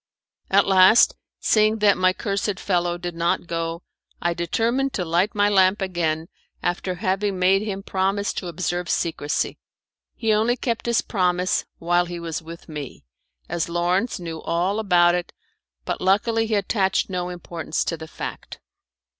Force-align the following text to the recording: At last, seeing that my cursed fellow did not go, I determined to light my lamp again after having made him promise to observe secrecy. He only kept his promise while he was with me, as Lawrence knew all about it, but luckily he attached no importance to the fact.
At 0.49 0.65
last, 0.65 1.15
seeing 1.39 1.77
that 1.77 1.95
my 1.95 2.11
cursed 2.11 2.59
fellow 2.59 2.97
did 2.97 3.13
not 3.13 3.45
go, 3.45 3.83
I 4.19 4.33
determined 4.33 4.93
to 4.93 5.05
light 5.05 5.35
my 5.35 5.47
lamp 5.47 5.79
again 5.79 6.27
after 6.63 6.95
having 6.95 7.37
made 7.37 7.61
him 7.61 7.83
promise 7.83 8.33
to 8.33 8.47
observe 8.47 8.89
secrecy. 8.89 9.59
He 10.15 10.33
only 10.33 10.57
kept 10.57 10.87
his 10.87 11.03
promise 11.03 11.65
while 11.77 12.05
he 12.07 12.19
was 12.19 12.41
with 12.41 12.67
me, 12.67 13.05
as 13.47 13.69
Lawrence 13.69 14.19
knew 14.19 14.41
all 14.41 14.79
about 14.79 15.13
it, 15.13 15.33
but 15.85 16.01
luckily 16.01 16.47
he 16.47 16.55
attached 16.55 17.07
no 17.11 17.29
importance 17.29 17.83
to 17.85 17.95
the 17.95 18.07
fact. 18.07 18.59